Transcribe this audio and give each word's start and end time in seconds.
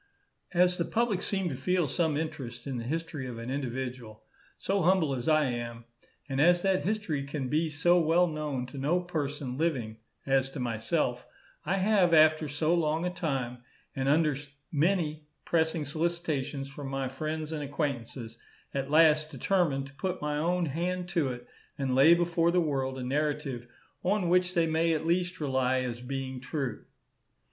As 0.55 0.79
the 0.79 0.85
public 0.85 1.21
seem 1.21 1.47
to 1.49 1.55
feel 1.55 1.87
some 1.87 2.17
interest 2.17 2.65
in 2.65 2.77
the 2.77 2.83
history 2.83 3.27
of 3.27 3.37
an 3.37 3.51
individual 3.51 4.23
so 4.57 4.81
humble 4.81 5.13
as 5.13 5.29
I 5.29 5.45
am, 5.45 5.85
and 6.27 6.41
as 6.41 6.63
that 6.63 6.83
history 6.85 7.23
can 7.23 7.49
be 7.49 7.69
so 7.69 7.99
well 7.99 8.25
known 8.25 8.65
to 8.65 8.79
no 8.79 8.99
person 8.99 9.59
living 9.59 9.97
as 10.25 10.49
to 10.53 10.59
myself, 10.59 11.27
I 11.67 11.77
have, 11.77 12.15
after 12.15 12.47
so 12.47 12.73
long 12.73 13.05
a 13.05 13.11
time, 13.11 13.59
and 13.95 14.09
under 14.09 14.35
many 14.71 15.27
pressing 15.45 15.85
solicitations 15.85 16.67
from 16.67 16.87
my 16.87 17.07
friends 17.07 17.51
and 17.51 17.61
acquaintances, 17.61 18.39
at 18.73 18.89
last 18.89 19.29
determined 19.29 19.85
to 19.85 19.93
put 19.93 20.19
my 20.19 20.39
own 20.39 20.65
hand 20.65 21.09
to 21.09 21.27
it, 21.27 21.47
and 21.77 21.93
lay 21.93 22.15
before 22.15 22.49
the 22.49 22.59
world 22.59 22.97
a 22.97 23.03
narrative 23.03 23.67
on 24.01 24.29
which 24.29 24.55
they 24.55 24.65
may 24.65 24.93
at 24.93 25.05
least 25.05 25.39
rely 25.39 25.81
as 25.81 26.01
being 26.01 26.39
true. 26.39 26.85